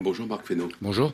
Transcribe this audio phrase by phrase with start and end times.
[0.00, 0.68] Bonjour Marc Fesneau.
[0.80, 1.12] Bonjour.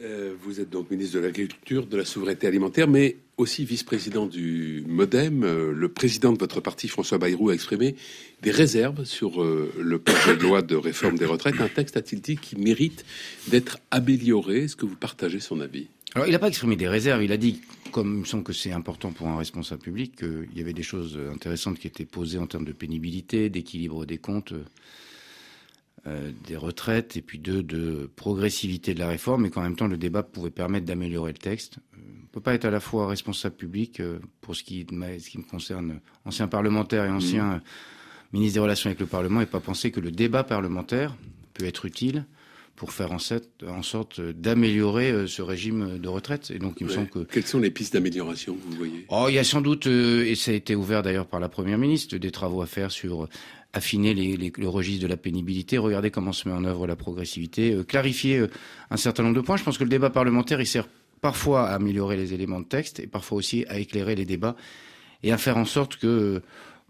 [0.00, 4.84] Euh, vous êtes donc ministre de l'Agriculture, de la Souveraineté Alimentaire, mais aussi vice-président du
[4.86, 5.42] MoDem.
[5.42, 7.96] Euh, le président de votre parti, François Bayrou, a exprimé
[8.42, 11.60] des réserves sur euh, le projet de loi de réforme des retraites.
[11.60, 13.04] Un texte, a-t-il dit, qui mérite
[13.48, 14.58] d'être amélioré?
[14.58, 15.88] Est-ce que vous partagez son avis?
[16.14, 17.24] Alors, il n'a pas exprimé des réserves.
[17.24, 17.60] Il a dit,
[17.90, 20.84] comme il me semble que c'est important pour un responsable public, qu'il y avait des
[20.84, 24.54] choses intéressantes qui étaient posées en termes de pénibilité, d'équilibre des comptes.
[26.06, 29.86] Euh, des retraites et puis deux de progressivité de la réforme, et qu'en même temps
[29.86, 31.76] le débat pouvait permettre d'améliorer le texte.
[31.76, 34.86] Euh, on ne peut pas être à la fois responsable public euh, pour ce qui,
[34.88, 37.62] ce qui me concerne, ancien parlementaire et ancien mmh.
[38.32, 41.14] ministre des Relations avec le Parlement, et pas penser que le débat parlementaire
[41.52, 42.24] peut être utile
[42.76, 43.18] pour faire en,
[43.68, 46.50] en sorte d'améliorer ce régime de retraite.
[46.50, 47.18] Et donc, il me semble que...
[47.18, 49.04] Quelles sont les pistes d'amélioration, vous voyez?
[49.10, 51.76] Oh, il y a sans doute, et ça a été ouvert d'ailleurs par la Première
[51.76, 53.28] ministre, des travaux à faire sur
[53.72, 57.72] affiner les, le registre de la pénibilité, regarder comment se met en œuvre la progressivité,
[57.72, 58.50] euh, clarifier euh,
[58.90, 59.56] un certain nombre de points.
[59.56, 60.88] Je pense que le débat parlementaire, sert
[61.20, 64.56] parfois à améliorer les éléments de texte et parfois aussi à éclairer les débats
[65.22, 66.42] et à faire en sorte que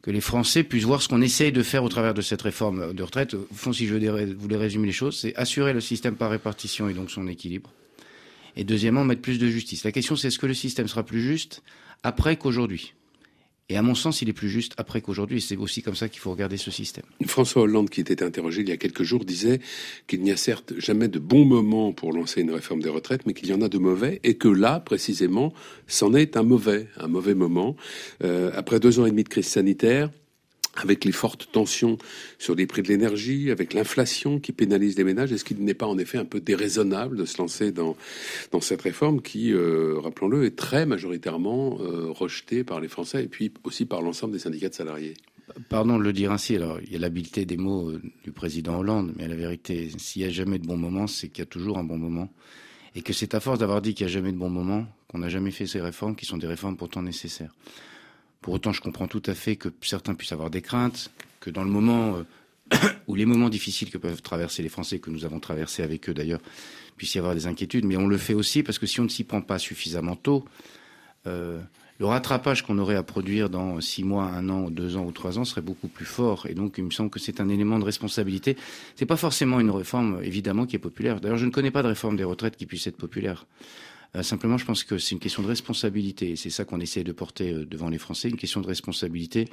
[0.02, 2.94] que les Français puissent voir ce qu'on essaye de faire au travers de cette réforme
[2.94, 3.34] de retraite.
[3.34, 6.94] Au fond, si je voulais résumer les choses, c'est assurer le système par répartition et
[6.94, 7.70] donc son équilibre.
[8.56, 9.84] Et deuxièmement, mettre plus de justice.
[9.84, 11.62] La question, c'est est-ce que le système sera plus juste
[12.02, 12.94] après qu'aujourd'hui?
[13.70, 15.40] Et à mon sens, il est plus juste après qu'aujourd'hui.
[15.40, 17.04] C'est aussi comme ça qu'il faut regarder ce système.
[17.24, 19.60] François Hollande, qui était interrogé il y a quelques jours, disait
[20.08, 23.32] qu'il n'y a certes jamais de bons moments pour lancer une réforme des retraites, mais
[23.32, 25.54] qu'il y en a de mauvais, et que là, précisément,
[25.86, 27.76] c'en est un mauvais, un mauvais moment.
[28.24, 30.10] Euh, après deux ans et demi de crise sanitaire,
[30.76, 31.98] avec les fortes tensions
[32.38, 35.86] sur les prix de l'énergie, avec l'inflation qui pénalise les ménages, est-ce qu'il n'est pas
[35.86, 37.96] en effet un peu déraisonnable de se lancer dans,
[38.60, 43.52] cette réforme qui, euh, rappelons-le, est très majoritairement euh, rejetée par les Français et puis
[43.64, 45.14] aussi par l'ensemble des syndicats de salariés?
[45.68, 48.78] Pardon de le dire ainsi, alors il y a l'habileté des mots euh, du président
[48.78, 51.46] Hollande, mais la vérité, s'il n'y a jamais de bon moment, c'est qu'il y a
[51.46, 52.32] toujours un bon moment.
[52.94, 55.18] Et que c'est à force d'avoir dit qu'il n'y a jamais de bon moment qu'on
[55.18, 57.52] n'a jamais fait ces réformes qui sont des réformes pourtant nécessaires.
[58.40, 61.64] Pour autant, je comprends tout à fait que certains puissent avoir des craintes, que dans
[61.64, 65.40] le moment euh, ou les moments difficiles que peuvent traverser les Français, que nous avons
[65.40, 66.40] traversés avec eux d'ailleurs,
[66.96, 67.84] puisse y avoir des inquiétudes.
[67.84, 70.44] Mais on le fait aussi parce que si on ne s'y prend pas suffisamment tôt,
[71.26, 71.60] euh,
[71.98, 75.38] le rattrapage qu'on aurait à produire dans six mois, un an, deux ans ou trois
[75.38, 76.46] ans serait beaucoup plus fort.
[76.46, 78.56] Et donc, il me semble que c'est un élément de responsabilité.
[78.96, 81.20] C'est pas forcément une réforme, évidemment, qui est populaire.
[81.20, 83.44] D'ailleurs, je ne connais pas de réforme des retraites qui puisse être populaire.
[84.16, 86.36] Euh, simplement, je pense que c'est une question de responsabilité.
[86.36, 89.48] C'est ça qu'on essaie de porter euh, devant les Français, une question de responsabilité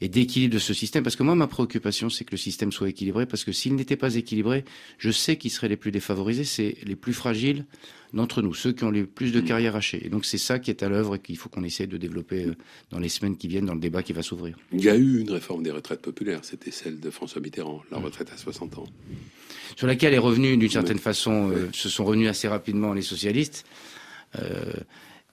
[0.00, 1.02] et d'équilibre de ce système.
[1.02, 3.26] Parce que moi, ma préoccupation, c'est que le système soit équilibré.
[3.26, 4.64] Parce que s'il n'était pas équilibré,
[4.98, 7.64] je sais qui seraient les plus défavorisés, c'est les plus fragiles
[8.12, 10.06] d'entre nous, ceux qui ont le plus de carrières hachées.
[10.06, 12.46] Et donc, c'est ça qui est à l'œuvre et qu'il faut qu'on essaie de développer
[12.46, 12.54] euh,
[12.90, 14.56] dans les semaines qui viennent, dans le débat qui va s'ouvrir.
[14.72, 16.40] Il y a eu une réforme des retraites populaires.
[16.42, 18.86] C'était celle de François Mitterrand, la retraite à 60 ans.
[19.76, 23.66] Sur laquelle est revenu, d'une certaine façon, se sont revenus assez rapidement les socialistes.
[24.38, 24.72] Euh,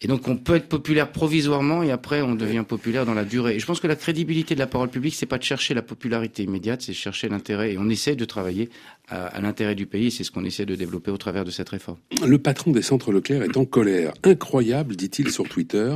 [0.03, 3.56] et donc on peut être populaire provisoirement et après on devient populaire dans la durée.
[3.56, 5.81] Et je pense que la crédibilité de la parole publique, c'est pas de chercher la
[5.81, 7.74] popularité immédiate, c'est chercher l'intérêt.
[7.74, 8.69] Et on essaie de travailler
[9.13, 10.12] à, l'intérêt du pays.
[10.12, 11.97] C'est ce qu'on essaie de développer au travers de cette réforme.
[12.25, 14.13] Le patron des centres Leclerc est en colère.
[14.24, 15.96] Incroyable, dit-il sur Twitter.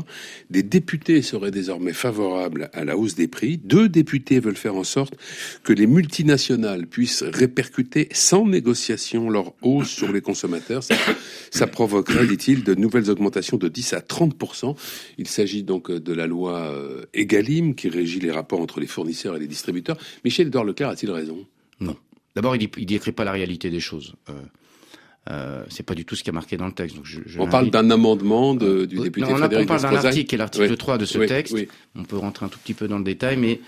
[0.49, 3.57] Des députés seraient désormais favorables à la hausse des prix.
[3.57, 5.15] Deux députés veulent faire en sorte
[5.63, 10.83] que les multinationales puissent répercuter sans négociation leur hausse sur les consommateurs.
[10.83, 10.95] Ça,
[11.51, 14.35] ça provoquerait, dit-il, de nouvelles augmentations de 10 à 30
[15.17, 19.35] Il s'agit donc de la loi euh, Egalim qui régit les rapports entre les fournisseurs
[19.35, 19.97] et les distributeurs.
[20.23, 21.45] Michel Edouard Leclerc a-t-il raison?
[21.79, 21.95] Non.
[22.37, 24.13] D'abord, il ne décrit pas la réalité des choses.
[24.29, 24.33] Euh,
[25.31, 26.95] euh, c'est pas du tout ce qui est marqué dans le texte.
[26.95, 30.27] Donc je, on parle d'un amendement de, du député non, Frédéric On parle d'un article,
[30.27, 31.57] qui est l'article 3 de ce texte.
[31.95, 33.59] On peut rentrer un tout petit peu dans le détail, mais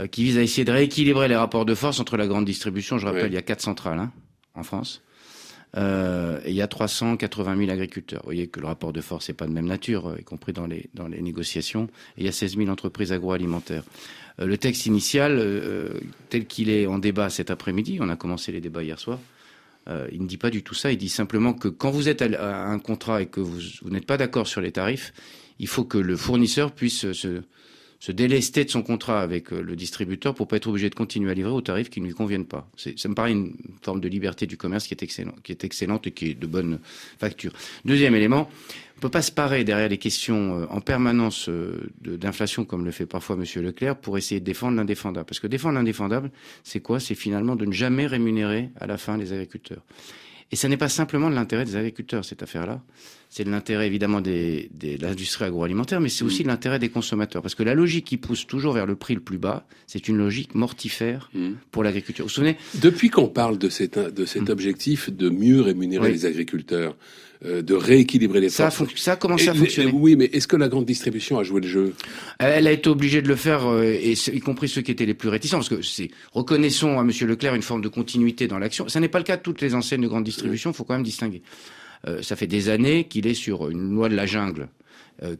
[0.00, 2.96] euh, qui vise à essayer de rééquilibrer les rapports de force entre la grande distribution.
[2.96, 4.10] Je rappelle, il y a quatre centrales hein,
[4.54, 5.02] en France.
[5.76, 8.20] Euh, et il y a 380 000 agriculteurs.
[8.22, 10.52] Vous voyez que le rapport de force n'est pas de même nature, euh, y compris
[10.52, 11.88] dans les, dans les négociations.
[12.16, 13.84] Il y a 16 000 entreprises agroalimentaires.
[14.40, 15.42] Euh, le texte initial,
[16.30, 19.18] tel qu'il est en débat cet après-midi, on a commencé les débats hier soir,
[20.10, 20.90] il ne dit pas du tout ça.
[20.90, 24.04] Il dit simplement que quand vous êtes à, un contrat et que vous, vous n'êtes
[24.04, 25.12] pas d'accord sur les tarifs,
[25.60, 27.42] il faut que le fournisseur puisse se,
[27.98, 31.30] se délester de son contrat avec euh, le distributeur pour pas être obligé de continuer
[31.30, 32.68] à livrer au tarif qui ne lui conviennent pas.
[32.76, 36.34] Ça me paraît une forme de liberté du commerce qui est excellente, et qui est
[36.34, 36.78] de bonne
[37.18, 37.52] facture.
[37.84, 38.48] Deuxième élément,
[38.96, 42.90] on peut pas se parer derrière les questions euh, en permanence euh, d'inflation comme le
[42.90, 45.26] fait parfois Monsieur Leclerc pour essayer de défendre l'indéfendable.
[45.26, 46.30] Parce que défendre l'indéfendable,
[46.64, 47.00] c'est quoi?
[47.00, 49.82] C'est finalement de ne jamais rémunérer à la fin les agriculteurs.
[50.52, 52.80] Et ça n'est pas simplement de l'intérêt des agriculteurs, cette affaire-là.
[53.36, 57.42] C'est de l'intérêt évidemment des, de l'industrie agroalimentaire, mais c'est aussi de l'intérêt des consommateurs.
[57.42, 60.16] Parce que la logique qui pousse toujours vers le prix le plus bas, c'est une
[60.16, 61.50] logique mortifère mmh.
[61.70, 62.24] pour l'agriculture.
[62.24, 64.52] Vous vous souvenez Depuis qu'on parle de, cet, de cet mmh.
[64.52, 66.96] objectif de mieux rémunérer les agriculteurs,
[67.44, 68.68] euh, de rééquilibrer les ça.
[68.68, 69.92] A ça a commencé à fonctionner.
[69.92, 71.92] Oui, mais est-ce que la grande distribution a joué le jeu?
[72.38, 75.12] Elle a été obligée de le faire, euh, et y compris ceux qui étaient les
[75.12, 78.88] plus réticents, parce que c'est reconnaissons à Monsieur Leclerc une forme de continuité dans l'action.
[78.88, 80.70] Ça n'est pas le cas de toutes les enseignes de grande distribution.
[80.70, 81.42] Il faut quand même distinguer.
[82.06, 84.68] Euh, ça fait des années qu'il est sur une loi de la jungle.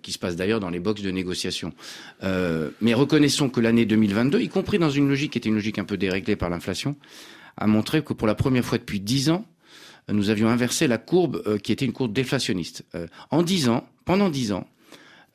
[0.00, 1.70] qui se passe d'ailleurs dans les boxes de négociation.
[2.80, 5.84] mais reconnaissons que l'année 2022, y compris dans une logique qui était une logique un
[5.84, 6.96] peu déréglée par l'inflation,
[7.58, 9.44] a montré que pour la première fois depuis dix ans,
[10.08, 12.84] nous avions inversé la courbe euh, qui était une courbe déflationniste.
[12.94, 14.75] Euh, en dix ans, pendant dix ans, euh,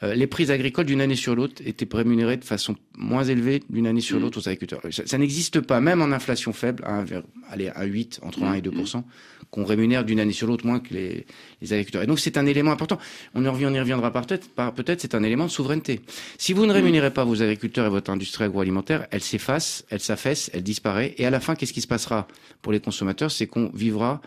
[0.02, 4.02] les prix agricoles d'une année sur l'autre étaient rémunérés de façon moins élevée d'une année
[4.02, 4.22] sur mmh.
[4.22, 4.82] l'autre aux agriculteurs.
[4.90, 7.04] Ça, n'existe pas, même en inflation faible, à,
[7.52, 9.04] allez, à 8, entre 1 et 2% mmh.
[9.52, 11.26] qu'on rémunère d'une année sur l'autre moins que les,
[11.62, 12.04] les, agriculteurs.
[12.04, 12.98] Et donc c'est un élément important.
[13.36, 16.02] On revient, on y reviendra peut-être, peut-être c'est un élément de souveraineté.
[16.38, 16.76] Si vous ne mmh.
[16.76, 21.14] rémunérez pas vos agriculteurs et votre industrie agroalimentaire, elle s'efface, elle s'affaisse, elle disparaît.
[21.18, 22.28] Et à la fin, qu'est-ce qui se passera
[22.62, 23.32] pour les consommateurs?
[23.32, 24.22] C'est qu'on vivra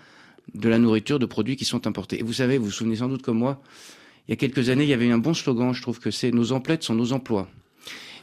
[0.54, 2.20] de la nourriture de produits qui sont importés.
[2.20, 3.60] Et vous savez, vous vous souvenez sans doute comme moi,
[4.26, 6.30] il y a quelques années, il y avait un bon slogan, je trouve que c'est
[6.30, 7.48] nos emplettes sont nos emplois.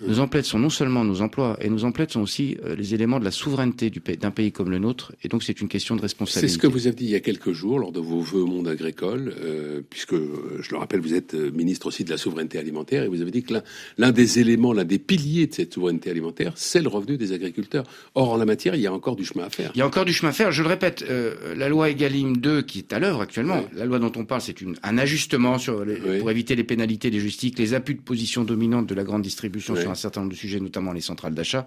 [0.02, 3.20] Nos emplettes sont non seulement nos emplois, et nos emplettes sont aussi euh, les éléments
[3.20, 6.48] de la souveraineté d'un pays comme le nôtre, et donc c'est une question de responsabilité.
[6.48, 8.42] C'est ce que vous avez dit il y a quelques jours lors de vos vœux
[8.42, 12.18] au monde agricole, euh, puisque, euh, je le rappelle, vous êtes ministre aussi de la
[12.18, 13.54] souveraineté alimentaire, et vous avez dit que
[13.98, 17.84] l'un des éléments, l'un des piliers de cette souveraineté alimentaire, c'est le revenu des agriculteurs.
[18.16, 19.72] Or, en la matière, il y a encore du chemin à faire.
[19.76, 20.52] Il y a encore du chemin à faire.
[20.52, 21.06] Je le répète,
[21.56, 24.56] la loi Egalim 2, qui est à l'œuvre actuellement, la loi dont on parle, c'est
[24.84, 25.86] un ajustement sur
[26.20, 29.76] pour éviter les pénalités des justices, les appuis de position dominante de la grande distribution
[29.76, 31.66] sur un certain nombre de sujets, notamment les centrales d'achat.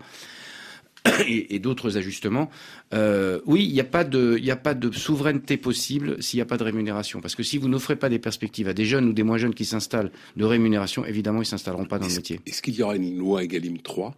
[1.29, 2.51] Et, d'autres ajustements.
[2.95, 6.43] Euh, oui, il n'y a pas de, il a pas de souveraineté possible s'il n'y
[6.43, 7.21] a pas de rémunération.
[7.21, 9.55] Parce que si vous n'offrez pas des perspectives à des jeunes ou des moins jeunes
[9.55, 12.41] qui s'installent de rémunération, évidemment, ils s'installeront pas dans le métier.
[12.47, 14.15] Est-ce qu'il y aura une loi Egalim 3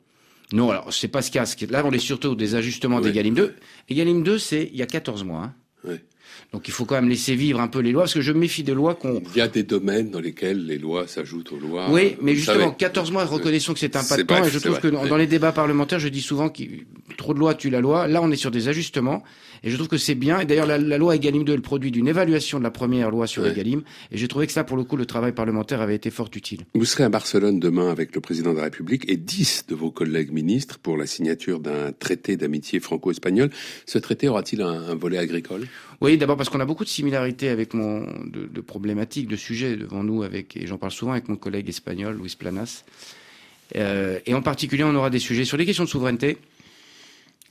[0.53, 1.73] Non, alors c'est pas ce qu'il y a.
[1.73, 3.57] Là, on est surtout des ajustements d'Egalim 2.
[3.89, 5.53] Egalim 2, c'est il y a 14 mois.
[5.85, 5.99] Hein.
[6.53, 8.63] Donc il faut quand même laisser vivre un peu les lois, parce que je méfie
[8.63, 9.23] de lois qu'on...
[9.35, 11.91] Il y a des domaines dans lesquels les lois s'ajoutent aux lois.
[11.91, 14.81] Oui, mais justement, 14 mois, reconnaissons que c'est un pas de temps, et je trouve
[14.81, 16.63] que dans les débats parlementaires, je dis souvent que
[17.27, 18.07] trop de lois tue la loi.
[18.07, 19.25] Là, on est sur des ajustements,
[19.65, 20.39] et je trouve que c'est bien.
[20.39, 23.27] Et d'ailleurs, la, loi Egalim 2 est le produit d'une évaluation de la première loi
[23.27, 23.83] sur Egalim,
[24.13, 26.61] et j'ai trouvé que ça, pour le coup, le travail parlementaire avait été fort utile.
[26.75, 29.91] Vous serez à Barcelone demain avec le président de la République et 10 de vos
[29.91, 33.51] collègues ministres pour la signature d'un traité d'amitié franco-espagnol.
[33.87, 35.67] Ce traité aura-t-il un volet agricole?
[36.01, 39.77] Oui, d'abord parce qu'on a beaucoup de similarités avec mon de, de, problématiques, de sujets
[39.77, 42.85] devant nous avec et j'en parle souvent avec mon collègue espagnol Luis Planas.
[43.75, 46.39] Euh, et en particulier, on aura des sujets sur les questions de souveraineté,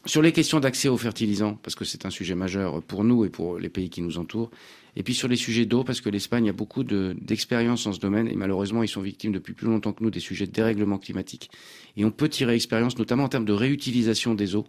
[0.06, 3.30] sur les questions d'accès aux fertilisants, parce que c'est un sujet majeur pour nous et
[3.30, 4.52] pour les pays qui nous entourent,
[4.96, 8.28] et puis sur les sujets d'eau, parce que l'Espagne a beaucoup d'expérience dans ce domaine,
[8.28, 11.50] et malheureusement, ils sont victimes depuis plus longtemps que nous des sujets de dérèglement climatique.
[11.98, 14.68] Et on peut tirer expérience, notamment en termes de réutilisation des eaux.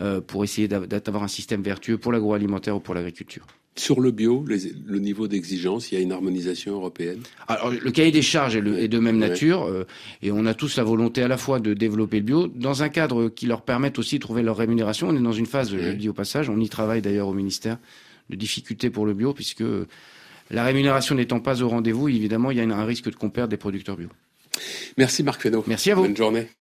[0.00, 3.46] Euh, pour essayer d'avoir un système vertueux pour l'agroalimentaire ou pour l'agriculture.
[3.76, 8.12] Sur le bio, le niveau d'exigence, il y a une harmonisation européenne Alors, le cahier
[8.12, 9.84] des charges est, de même nature, euh,
[10.22, 12.88] et on a tous la volonté à la fois de développer le bio, dans un
[12.88, 15.08] cadre qui leur permette aussi de trouver leur rémunération.
[15.08, 17.34] On est dans une phase, je le dis au passage, on y travaille d'ailleurs au
[17.34, 17.78] ministère,
[18.30, 19.64] de difficultés pour le bio, puisque
[20.50, 23.50] la rémunération n'étant pas au rendez-vous, évidemment, il y a un risque de qu'on perde
[23.50, 24.08] des producteurs bio.
[24.96, 25.64] Merci Marc Fesneau.
[25.66, 26.02] Merci à vous.
[26.02, 26.46] Bonne journée.